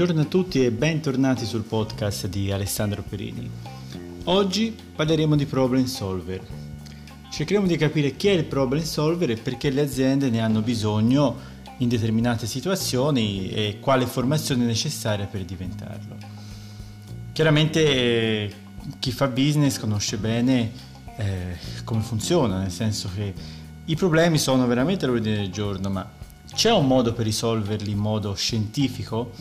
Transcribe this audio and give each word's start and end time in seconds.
Buongiorno 0.00 0.26
a 0.26 0.30
tutti 0.32 0.64
e 0.64 0.70
bentornati 0.70 1.44
sul 1.44 1.60
podcast 1.60 2.26
di 2.26 2.50
Alessandro 2.50 3.04
Perini. 3.06 3.50
Oggi 4.24 4.74
parleremo 4.96 5.36
di 5.36 5.44
problem 5.44 5.84
solver. 5.84 6.40
Cercheremo 7.30 7.66
di 7.66 7.76
capire 7.76 8.16
chi 8.16 8.28
è 8.28 8.30
il 8.30 8.46
problem 8.46 8.82
solver 8.82 9.32
e 9.32 9.36
perché 9.36 9.68
le 9.68 9.82
aziende 9.82 10.30
ne 10.30 10.40
hanno 10.40 10.62
bisogno 10.62 11.36
in 11.80 11.88
determinate 11.88 12.46
situazioni 12.46 13.50
e 13.50 13.76
quale 13.78 14.06
formazione 14.06 14.62
è 14.62 14.66
necessaria 14.66 15.26
per 15.26 15.44
diventarlo. 15.44 16.16
Chiaramente 17.32 18.54
chi 19.00 19.12
fa 19.12 19.26
business 19.26 19.78
conosce 19.78 20.16
bene 20.16 20.72
eh, 21.18 21.58
come 21.84 22.00
funziona, 22.00 22.56
nel 22.56 22.72
senso 22.72 23.10
che 23.14 23.34
i 23.84 23.96
problemi 23.96 24.38
sono 24.38 24.66
veramente 24.66 25.04
all'ordine 25.04 25.36
del 25.36 25.50
giorno, 25.50 25.90
ma 25.90 26.19
c'è 26.54 26.70
un 26.72 26.86
modo 26.86 27.12
per 27.12 27.24
risolverli 27.24 27.90
in 27.90 27.98
modo 27.98 28.34
scientifico 28.34 29.32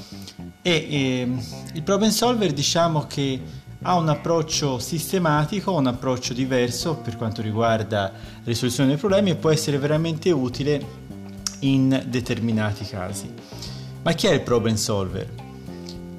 e 0.62 0.72
eh, 0.72 1.38
il 1.74 1.82
problem 1.84 2.12
solver 2.12 2.54
diciamo 2.54 3.08
che 3.08 3.42
ha 3.82 3.96
un 3.96 4.10
approccio 4.10 4.78
sistematico, 4.78 5.74
un 5.74 5.88
approccio 5.88 6.34
diverso 6.34 6.96
per 6.96 7.16
quanto 7.16 7.42
riguarda 7.42 8.02
la 8.02 8.42
risoluzione 8.44 8.90
dei 8.90 8.98
problemi 8.98 9.30
e 9.30 9.36
può 9.36 9.52
essere 9.52 9.78
veramente 9.78 10.32
utile 10.32 11.08
in 11.60 12.04
determinati 12.08 12.86
casi. 12.86 13.34
Ma 14.02 14.12
chi 14.14 14.28
è 14.28 14.34
il 14.34 14.42
problem 14.42 14.76
solver? 14.76 15.30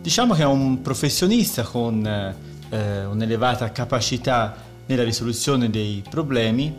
Diciamo 0.00 0.34
che 0.34 0.42
è 0.42 0.46
un 0.46 0.80
professionista 0.80 1.62
con 1.62 2.06
eh, 2.06 3.04
un'elevata 3.04 3.70
capacità 3.72 4.56
nella 4.86 5.04
risoluzione 5.04 5.68
dei 5.68 6.02
problemi. 6.08 6.74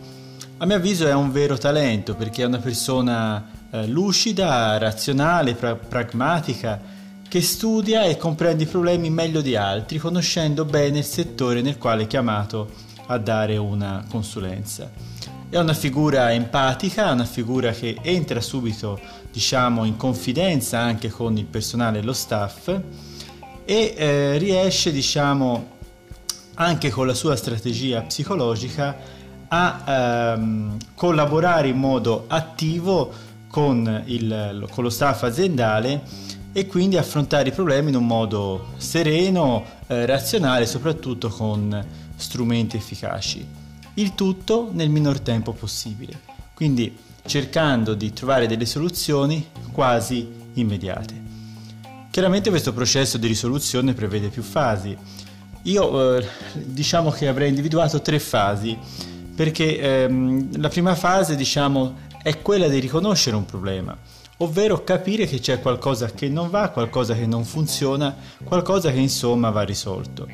A 0.58 0.66
mio 0.66 0.76
avviso 0.76 1.08
è 1.08 1.14
un 1.14 1.32
vero 1.32 1.58
talento 1.58 2.16
perché 2.16 2.42
è 2.42 2.46
una 2.46 2.59
persona 2.59 3.59
eh, 3.71 3.88
lucida, 3.88 4.77
razionale, 4.77 5.53
pra- 5.53 5.75
pragmatica, 5.75 6.80
che 7.27 7.41
studia 7.41 8.03
e 8.03 8.17
comprende 8.17 8.63
i 8.63 8.67
problemi 8.67 9.09
meglio 9.09 9.41
di 9.41 9.55
altri, 9.55 9.97
conoscendo 9.97 10.66
bene 10.66 11.00
il 11.00 11.05
settore 11.05 11.61
nel 11.61 11.78
quale 11.78 12.03
è 12.03 12.08
chiamato 12.08 12.69
a 13.08 13.17
dare 13.17 13.58
una 13.58 14.05
consulenza. 14.09 14.91
È 15.50 15.58
una 15.58 15.73
figura 15.73 16.33
empatica, 16.33 17.11
una 17.11 17.25
figura 17.25 17.72
che 17.72 17.97
entra 18.02 18.41
subito, 18.41 19.00
diciamo, 19.31 19.85
in 19.85 19.95
confidenza 19.97 20.80
anche 20.80 21.09
con 21.09 21.38
il 21.38 21.45
personale 21.45 22.00
e 22.00 22.02
lo 22.02 22.13
staff 22.13 22.67
e 23.63 23.94
eh, 23.95 24.38
riesce, 24.38 24.91
diciamo, 24.91 25.80
anche 26.56 26.89
con 26.89 27.08
la 27.08 27.13
sua 27.13 27.35
strategia 27.35 28.02
psicologica 28.02 28.97
a 29.47 29.83
ehm, 29.85 30.78
collaborare 30.95 31.69
in 31.69 31.78
modo 31.78 32.25
attivo 32.28 33.30
con, 33.52 34.03
il, 34.05 34.66
con 34.71 34.83
lo 34.83 34.89
staff 34.89 35.23
aziendale 35.23 36.02
e 36.53 36.67
quindi 36.67 36.97
affrontare 36.97 37.49
i 37.49 37.52
problemi 37.52 37.89
in 37.89 37.97
un 37.97 38.07
modo 38.07 38.69
sereno, 38.77 39.66
eh, 39.88 40.05
razionale, 40.05 40.66
soprattutto 40.66 41.27
con 41.27 41.85
strumenti 42.16 42.77
efficaci. 42.77 43.45
Il 43.95 44.16
tutto 44.16 44.69
nel 44.72 44.89
minor 44.89 45.19
tempo 45.19 45.52
possibile, 45.52 46.17
quindi 46.53 46.97
cercando 47.25 47.94
di 47.94 48.13
trovare 48.13 48.47
delle 48.47 48.66
soluzioni 48.66 49.45
quasi 49.73 50.29
immediate. 50.53 51.29
Chiaramente 52.09 52.49
questo 52.49 52.72
processo 52.72 53.17
di 53.17 53.27
risoluzione 53.27 53.94
prevede 53.94 54.29
più 54.29 54.44
fasi. 54.44 54.95
Io 55.63 56.17
eh, 56.17 56.25
diciamo 56.53 57.11
che 57.11 57.27
avrei 57.27 57.49
individuato 57.49 58.02
tre 58.02 58.17
fasi 58.17 58.77
perché 59.35 59.77
ehm, 59.79 60.59
la 60.59 60.69
prima 60.69 60.95
fase 60.95 61.35
diciamo 61.35 62.09
è 62.22 62.41
quella 62.41 62.67
di 62.67 62.80
riconoscere 62.80 63.36
un 63.36 63.45
problema, 63.45 63.97
ovvero 64.38 64.83
capire 64.83 65.25
che 65.25 65.39
c'è 65.39 65.59
qualcosa 65.59 66.11
che 66.11 66.30
non 66.30 66.50
va, 66.50 66.69
qualcosa 66.69 67.13
che 67.16 67.25
non 67.25 67.44
funziona, 67.44 68.16
qualcosa 68.44 68.91
che 68.91 69.00
insomma 69.00 69.50
va 69.50 69.62
risolto. 69.63 70.28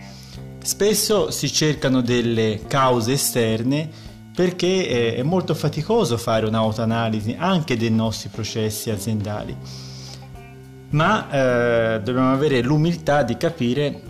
Spesso 0.61 1.31
si 1.31 1.51
cercano 1.51 2.01
delle 2.01 2.61
cause 2.67 3.13
esterne 3.13 3.89
perché 4.35 5.15
è 5.15 5.23
molto 5.23 5.55
faticoso 5.55 6.17
fare 6.17 6.45
un'autoanalisi 6.45 7.35
anche 7.39 7.77
dei 7.77 7.89
nostri 7.89 8.29
processi 8.29 8.89
aziendali, 8.89 9.55
ma 10.89 11.29
eh, 11.29 12.01
dobbiamo 12.01 12.31
avere 12.31 12.61
l'umiltà 12.61 13.23
di 13.23 13.35
capire 13.37 14.01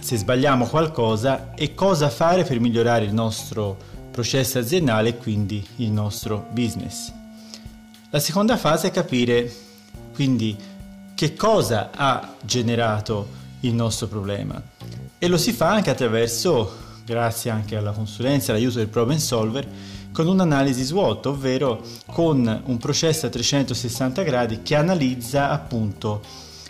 se 0.00 0.16
sbagliamo 0.16 0.66
qualcosa 0.66 1.52
e 1.54 1.74
cosa 1.74 2.08
fare 2.08 2.44
per 2.44 2.60
migliorare 2.60 3.04
il 3.04 3.12
nostro 3.12 3.76
processo 4.18 4.58
aziendale 4.58 5.10
e 5.10 5.16
quindi 5.16 5.64
il 5.76 5.92
nostro 5.92 6.48
business. 6.50 7.12
La 8.10 8.18
seconda 8.18 8.56
fase 8.56 8.88
è 8.88 8.90
capire 8.90 9.48
quindi 10.12 10.56
che 11.14 11.34
cosa 11.34 11.90
ha 11.94 12.34
generato 12.42 13.28
il 13.60 13.74
nostro 13.74 14.08
problema 14.08 14.60
e 15.18 15.28
lo 15.28 15.36
si 15.36 15.52
fa 15.52 15.70
anche 15.70 15.90
attraverso, 15.90 16.78
grazie 17.04 17.52
anche 17.52 17.76
alla 17.76 17.92
consulenza 17.92 18.50
all'aiuto 18.50 18.78
del 18.78 18.88
problem 18.88 19.18
solver, 19.18 19.68
con 20.10 20.26
un'analisi 20.26 20.82
SWOT, 20.82 21.26
ovvero 21.26 21.80
con 22.06 22.62
un 22.64 22.76
processo 22.76 23.26
a 23.26 23.28
360 23.28 24.22
gradi 24.22 24.62
che 24.62 24.74
analizza 24.74 25.50
appunto 25.50 26.22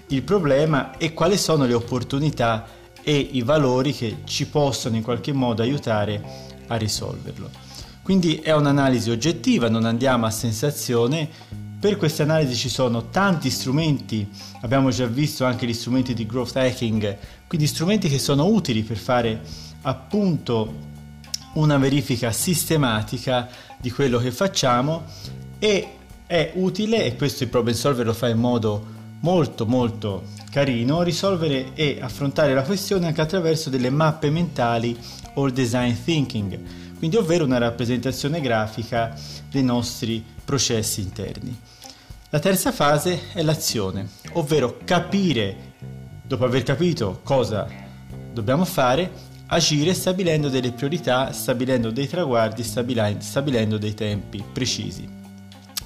il 0.09 0.23
problema 0.23 0.99
e 0.99 1.15
quali 1.15 1.39
sono 1.39 1.65
le 1.65 1.73
opportunità 1.73 2.67
e 3.09 3.17
i 3.33 3.41
valori 3.41 3.95
che 3.95 4.19
ci 4.25 4.49
possono 4.49 4.97
in 4.97 5.03
qualche 5.03 5.33
modo 5.33 5.63
aiutare 5.63 6.23
a 6.67 6.77
risolverlo. 6.77 7.49
Quindi 8.03 8.37
è 8.37 8.53
un'analisi 8.53 9.09
oggettiva, 9.09 9.71
non 9.71 9.87
andiamo 9.87 10.27
a 10.27 10.31
sensazione. 10.31 11.27
Per 11.81 11.97
queste 11.97 12.21
analisi 12.21 12.55
ci 12.55 12.69
sono 12.69 13.09
tanti 13.09 13.49
strumenti, 13.49 14.29
abbiamo 14.61 14.91
già 14.91 15.07
visto 15.07 15.47
anche 15.47 15.65
gli 15.65 15.73
strumenti 15.73 16.13
di 16.13 16.27
growth 16.27 16.57
hacking, 16.57 17.17
quindi 17.47 17.67
strumenti 17.67 18.11
che 18.11 18.19
sono 18.19 18.45
utili 18.45 18.83
per 18.83 18.99
fare 18.99 19.41
appunto 19.83 20.75
una 21.55 21.79
verifica 21.79 22.31
sistematica 22.31 23.49
di 23.79 23.91
quello 23.91 24.19
che 24.19 24.33
facciamo 24.33 25.05
e 25.59 25.89
è 26.27 26.53
utile, 26.57 27.07
e 27.07 27.17
questo 27.17 27.45
il 27.45 27.49
problem 27.49 27.75
solver 27.75 28.05
lo 28.05 28.13
fa 28.13 28.29
in 28.29 28.39
modo 28.39 28.97
molto 29.21 29.67
molto 29.67 30.25
carino, 30.51 31.03
risolvere 31.03 31.75
e 31.75 31.99
affrontare 32.01 32.55
la 32.55 32.62
questione 32.62 33.06
anche 33.06 33.21
attraverso 33.21 33.71
delle 33.71 33.91
mappe 33.91 34.31
mentali 34.31 34.97
o 35.34 35.51
design 35.51 35.95
thinking, 36.05 36.59
quindi 36.99 37.17
ovvero 37.17 37.45
una 37.45 37.59
rappresentazione 37.59 38.41
grafica 38.41 39.15
dei 39.51 39.62
nostri 39.62 40.25
processi 40.45 41.01
interni. 41.01 41.56
La 42.31 42.41
terza 42.41 42.73
fase 42.73 43.33
è 43.33 43.43
l'azione, 43.43 44.09
ovvero 44.33 44.79
capire, 44.84 45.75
dopo 46.23 46.45
aver 46.45 46.62
capito 46.62 47.21
cosa 47.23 47.67
dobbiamo 48.33 48.65
fare, 48.65 49.27
agire 49.47 49.95
stabilendo 49.95 50.49
delle 50.49 50.73
priorità, 50.73 51.33
stabilendo 51.33 51.91
dei 51.91 52.06
traguardi, 52.06 52.62
stabilendo 52.62 53.79
dei 53.79 53.95
tempi 53.95 54.45
precisi. 54.53 55.09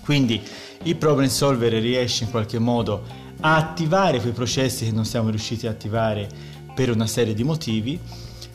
Quindi 0.02 0.42
il 0.82 0.96
problem 0.96 1.28
solver 1.28 1.72
riesce 1.74 2.24
in 2.24 2.30
qualche 2.30 2.58
modo 2.58 3.21
a 3.44 3.56
attivare 3.56 4.20
quei 4.20 4.32
processi 4.32 4.84
che 4.84 4.92
non 4.92 5.04
siamo 5.04 5.28
riusciti 5.28 5.66
a 5.66 5.70
attivare 5.70 6.28
per 6.74 6.90
una 6.90 7.06
serie 7.06 7.34
di 7.34 7.42
motivi 7.42 7.98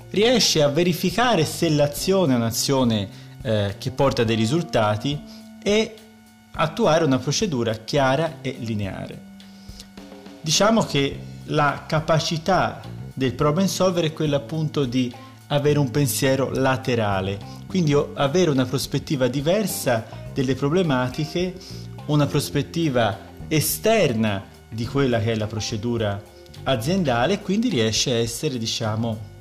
riesce 0.10 0.64
a 0.64 0.70
verificare 0.70 1.44
se 1.46 1.70
l'azione 1.70 2.34
è 2.34 2.38
un'azione 2.38 3.10
eh, 3.42 3.76
che 3.78 3.92
porta 3.92 4.24
dei 4.24 4.36
risultati 4.36 5.22
e 5.62 5.96
attuare 6.54 7.04
una 7.04 7.20
procedura 7.20 7.74
chiara 7.76 8.38
e 8.42 8.56
lineare. 8.60 9.22
Diciamo 10.42 10.84
che 10.84 11.20
la 11.46 11.84
capacità 11.86 12.82
del 13.14 13.34
problem 13.34 13.68
solver 13.68 14.06
è 14.06 14.14
quella 14.14 14.38
appunto 14.38 14.86
di 14.86 15.14
avere 15.48 15.80
un 15.80 15.92
pensiero 15.92 16.50
laterale, 16.52 17.38
quindi 17.68 17.94
avere 18.14 18.50
una 18.50 18.66
prospettiva 18.66 19.28
diversa 19.28 20.06
delle 20.34 20.56
problematiche, 20.56 21.54
una 22.06 22.26
prospettiva 22.26 23.26
esterna 23.48 24.56
di 24.70 24.86
quella 24.86 25.20
che 25.20 25.32
è 25.32 25.36
la 25.36 25.48
procedura 25.48 26.22
aziendale 26.64 27.34
e 27.34 27.42
quindi 27.42 27.70
riesce 27.70 28.12
a 28.12 28.18
essere 28.18 28.58
diciamo 28.58 29.36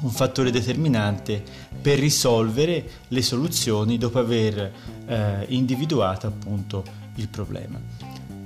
un 0.00 0.10
fattore 0.10 0.50
determinante 0.50 1.42
per 1.80 1.98
risolvere 1.98 2.84
le 3.08 3.22
soluzioni 3.22 3.98
dopo 3.98 4.18
aver 4.18 4.72
eh, 5.06 5.44
individuato 5.48 6.26
appunto 6.26 6.84
il 7.16 7.28
problema. 7.28 7.78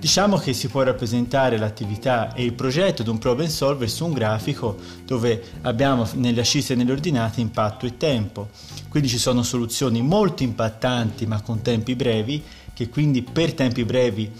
Diciamo 0.04 0.36
che 0.36 0.52
si 0.52 0.68
può 0.68 0.82
rappresentare 0.82 1.56
l'attività 1.56 2.34
e 2.34 2.44
il 2.44 2.52
progetto 2.52 3.02
di 3.02 3.08
un 3.08 3.16
problem 3.16 3.48
solver 3.48 3.88
su 3.88 4.04
un 4.04 4.12
grafico 4.12 4.76
dove 5.06 5.42
abbiamo 5.62 6.06
nelle 6.16 6.42
ascisse 6.42 6.74
e 6.74 6.76
nelle 6.76 6.92
ordinate 6.92 7.40
impatto 7.40 7.86
e 7.86 7.96
tempo. 7.96 8.50
Quindi 8.90 9.08
ci 9.08 9.16
sono 9.16 9.42
soluzioni 9.42 10.02
molto 10.02 10.42
impattanti 10.42 11.24
ma 11.24 11.40
con 11.40 11.62
tempi 11.62 11.96
brevi 11.96 12.42
che 12.74 12.88
quindi 12.88 13.22
per 13.22 13.54
tempi 13.54 13.84
brevi 13.84 14.30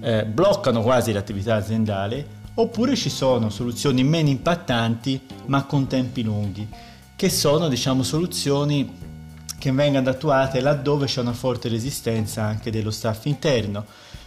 eh, 0.00 0.24
bloccano 0.24 0.82
quasi 0.82 1.12
l'attività 1.12 1.54
aziendale 1.54 2.40
oppure 2.54 2.96
ci 2.96 3.08
sono 3.08 3.50
soluzioni 3.50 4.02
meno 4.02 4.28
impattanti 4.28 5.20
ma 5.46 5.64
con 5.64 5.86
tempi 5.86 6.22
lunghi, 6.22 6.66
che 7.14 7.30
sono 7.30 7.68
diciamo 7.68 8.02
soluzioni 8.02 9.10
che 9.58 9.70
vengano 9.70 10.10
attuate 10.10 10.60
laddove 10.60 11.06
c'è 11.06 11.20
una 11.20 11.32
forte 11.32 11.68
resistenza 11.68 12.42
anche 12.42 12.70
dello 12.72 12.90
staff 12.90 13.26
interno. 13.26 13.84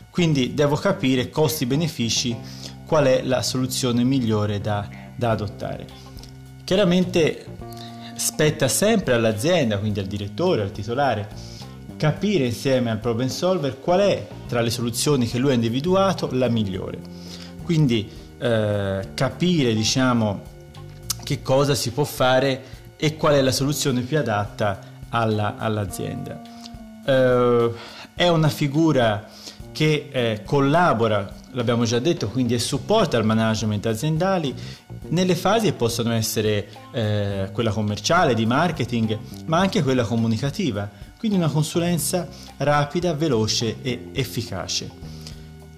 Quindi 0.09 0.53
devo 0.53 0.77
capire 0.77 1.29
costi-benefici 1.29 2.37
qual 2.85 3.05
è 3.05 3.21
la 3.21 3.41
soluzione 3.41 4.05
migliore 4.05 4.61
da, 4.61 4.87
da 5.13 5.31
adottare. 5.31 5.85
Chiaramente 6.63 7.45
spetta 8.15 8.69
sempre 8.69 9.13
all'azienda, 9.13 9.77
quindi 9.77 9.99
al 9.99 10.05
direttore, 10.05 10.61
al 10.61 10.71
titolare, 10.71 11.27
capire 11.97 12.45
insieme 12.45 12.91
al 12.91 12.99
problem 12.99 13.27
solver 13.27 13.79
qual 13.79 14.01
è 14.01 14.27
tra 14.47 14.61
le 14.61 14.69
soluzioni 14.69 15.27
che 15.27 15.37
lui 15.37 15.51
ha 15.51 15.55
individuato 15.55 16.29
la 16.31 16.49
migliore. 16.49 16.99
Quindi 17.63 18.09
eh, 18.37 19.09
capire 19.13 19.73
diciamo 19.73 20.41
che 21.23 21.41
cosa 21.41 21.73
si 21.73 21.91
può 21.91 22.03
fare 22.03 22.73
e 22.97 23.15
qual 23.15 23.33
è 23.35 23.41
la 23.41 23.51
soluzione 23.51 24.01
più 24.01 24.17
adatta 24.17 24.79
alla, 25.09 25.55
all'azienda. 25.57 26.41
Eh, 27.05 27.71
è 28.15 28.27
una 28.27 28.49
figura 28.49 29.27
che 29.71 30.07
eh, 30.09 30.41
collabora, 30.45 31.29
l'abbiamo 31.51 31.83
già 31.83 31.99
detto, 31.99 32.29
quindi 32.29 32.53
è 32.53 32.57
supporta 32.57 33.17
al 33.17 33.25
management 33.25 33.85
aziendali 33.87 34.55
nelle 35.09 35.35
fasi 35.35 35.65
che 35.65 35.73
possono 35.73 36.13
essere 36.13 36.69
eh, 36.93 37.49
quella 37.51 37.71
commerciale, 37.71 38.33
di 38.33 38.45
marketing, 38.45 39.17
ma 39.47 39.59
anche 39.59 39.83
quella 39.83 40.03
comunicativa, 40.03 40.89
quindi 41.17 41.37
una 41.37 41.49
consulenza 41.49 42.27
rapida, 42.57 43.13
veloce 43.13 43.77
e 43.81 44.09
efficace. 44.13 44.89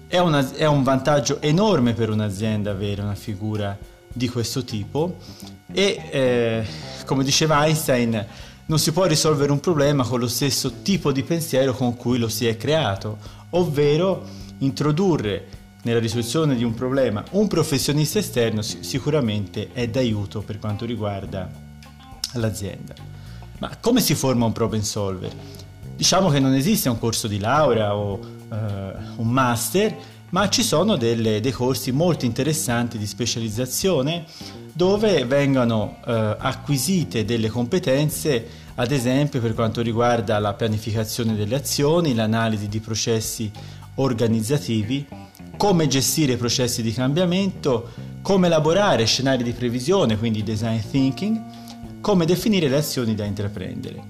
È, 0.06 0.18
una, 0.18 0.52
è 0.54 0.66
un 0.66 0.82
vantaggio 0.82 1.40
enorme 1.40 1.92
per 1.92 2.10
un'azienda 2.10 2.70
avere 2.70 3.02
una 3.02 3.14
figura 3.14 3.76
di 4.10 4.28
questo 4.28 4.64
tipo 4.64 5.16
e 5.70 6.08
eh, 6.10 6.66
come 7.04 7.24
diceva 7.24 7.66
Einstein 7.66 8.26
non 8.66 8.78
si 8.78 8.92
può 8.92 9.04
risolvere 9.04 9.52
un 9.52 9.60
problema 9.60 10.04
con 10.04 10.20
lo 10.20 10.28
stesso 10.28 10.82
tipo 10.82 11.12
di 11.12 11.22
pensiero 11.22 11.72
con 11.72 11.96
cui 11.96 12.18
lo 12.18 12.28
si 12.28 12.46
è 12.46 12.56
creato, 12.56 13.18
ovvero 13.50 14.24
introdurre 14.58 15.46
nella 15.82 16.00
risoluzione 16.00 16.54
di 16.54 16.64
un 16.64 16.74
problema 16.74 17.24
un 17.30 17.46
professionista 17.46 18.18
esterno 18.18 18.60
sicuramente 18.60 19.70
è 19.72 19.88
d'aiuto 19.88 20.42
per 20.42 20.58
quanto 20.58 20.84
riguarda 20.84 21.50
l'azienda. 22.34 23.17
Ma 23.58 23.76
come 23.80 24.00
si 24.00 24.14
forma 24.14 24.44
un 24.44 24.52
problem 24.52 24.82
solver? 24.82 25.32
Diciamo 25.96 26.28
che 26.30 26.38
non 26.38 26.54
esiste 26.54 26.88
un 26.88 26.98
corso 26.98 27.26
di 27.26 27.38
laurea 27.38 27.96
o 27.96 28.12
uh, 28.14 28.54
un 29.16 29.28
master, 29.28 29.96
ma 30.30 30.48
ci 30.48 30.62
sono 30.62 30.96
delle, 30.96 31.40
dei 31.40 31.52
corsi 31.52 31.90
molto 31.90 32.24
interessanti 32.24 32.98
di 32.98 33.06
specializzazione 33.06 34.26
dove 34.78 35.24
vengono 35.24 35.96
eh, 36.06 36.36
acquisite 36.38 37.24
delle 37.24 37.48
competenze, 37.48 38.46
ad 38.76 38.92
esempio 38.92 39.40
per 39.40 39.52
quanto 39.52 39.80
riguarda 39.80 40.38
la 40.38 40.54
pianificazione 40.54 41.34
delle 41.34 41.56
azioni, 41.56 42.14
l'analisi 42.14 42.68
di 42.68 42.78
processi 42.78 43.50
organizzativi, 43.96 45.04
come 45.56 45.88
gestire 45.88 46.36
processi 46.36 46.82
di 46.82 46.92
cambiamento, 46.92 47.90
come 48.22 48.46
elaborare 48.46 49.04
scenari 49.04 49.42
di 49.42 49.50
previsione, 49.50 50.16
quindi 50.16 50.44
design 50.44 50.78
thinking, 50.88 51.42
come 52.00 52.24
definire 52.24 52.68
le 52.68 52.76
azioni 52.76 53.14
da 53.14 53.24
intraprendere. 53.24 54.02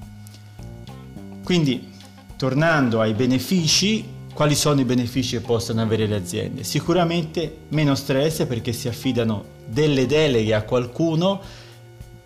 Quindi, 1.45 1.93
tornando 2.37 3.01
ai 3.01 3.15
benefici, 3.15 4.17
quali 4.35 4.55
sono 4.55 4.81
i 4.81 4.85
benefici 4.85 5.37
che 5.37 5.43
possono 5.43 5.81
avere 5.81 6.07
le 6.07 6.17
aziende? 6.17 6.63
Sicuramente 6.63 7.61
meno 7.71 7.95
stress 7.95 8.47
perché 8.47 8.73
si 8.73 8.87
affidano 8.87 9.57
delle 9.67 10.07
deleghe 10.07 10.55
a 10.55 10.63
qualcuno, 10.63 11.41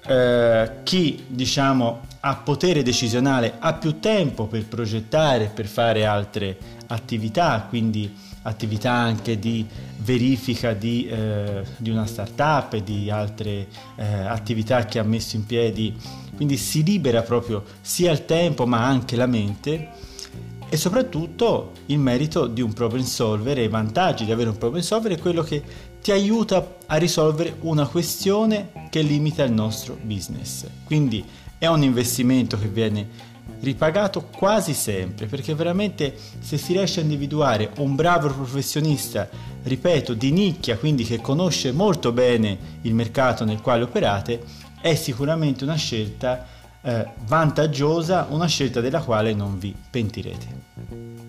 eh, 0.05 0.71
chi 0.83 1.25
diciamo 1.27 2.01
ha 2.21 2.37
potere 2.37 2.83
decisionale 2.83 3.55
ha 3.59 3.75
più 3.75 3.99
tempo 3.99 4.47
per 4.47 4.67
progettare, 4.67 5.51
per 5.55 5.67
fare 5.67 6.05
altre 6.05 6.59
attività, 6.89 7.67
quindi 7.69 8.13
attività 8.43 8.93
anche 8.93 9.39
di 9.39 9.67
verifica 9.99 10.73
di, 10.73 11.07
eh, 11.07 11.65
di 11.77 11.91
una 11.91 12.07
startup 12.07 12.73
e 12.75 12.83
di 12.83 13.11
altre 13.11 13.69
eh, 13.97 14.05
attività 14.05 14.85
che 14.85 14.99
ha 14.99 15.05
messo 15.05 15.37
in 15.37 15.47
piedi, 15.47 15.97
quindi 16.35 16.57
si 16.57 16.83
libera 16.83 17.23
proprio 17.23 17.65
sia 17.81 18.11
il 18.11 18.25
tempo 18.25 18.67
ma 18.67 18.85
anche 18.85 19.17
la 19.17 19.27
mente 19.27 20.11
e 20.69 20.77
soprattutto 20.79 21.73
il 21.87 21.99
merito 21.99 22.47
di 22.47 22.63
un 22.63 22.73
problem 22.73 23.03
solver 23.03 23.59
e 23.59 23.65
i 23.65 23.69
vantaggi 23.69 24.25
di 24.25 24.33
avere 24.33 24.49
un 24.49 24.57
problem 24.57 24.81
solver 24.81 25.13
è 25.13 25.19
quello 25.19 25.43
che 25.43 25.63
ti 26.01 26.11
aiuta 26.13 26.77
a 26.87 26.97
risolvere 26.97 27.57
una 27.61 27.87
questione 27.87 28.71
che 28.89 29.03
limita 29.03 29.45
il 29.45 29.53
nostro 29.53 29.99
business. 30.01 30.67
Quindi 30.85 31.23
è 31.59 31.67
un 31.67 31.83
investimento 31.83 32.59
che 32.59 32.69
viene 32.69 33.07
ripagato 33.61 34.23
quasi 34.23 34.75
sempre 34.75 35.27
perché 35.27 35.55
veramente 35.55 36.17
se 36.41 36.59
si 36.59 36.73
riesce 36.73 37.01
a 37.01 37.03
individuare 37.03 37.71
un 37.79 37.95
bravo 37.95 38.29
professionista, 38.29 39.29
ripeto, 39.63 40.15
di 40.15 40.33
nicchia, 40.33 40.77
quindi 40.77 41.05
che 41.05 41.21
conosce 41.21 41.73
molto 41.73 42.13
bene 42.13 42.59
il 42.83 42.95
mercato 42.95 43.45
nel 43.45 43.61
quale 43.61 43.85
operate, 43.85 44.43
è 44.81 44.95
sicuramente 44.95 45.65
una 45.65 45.77
scelta 45.77 46.47
eh, 46.83 47.07
vantaggiosa, 47.27 48.27
una 48.31 48.47
scelta 48.47 48.81
della 48.81 49.01
quale 49.01 49.33
non 49.33 49.59
vi 49.59 49.75
pentirete. 49.91 51.22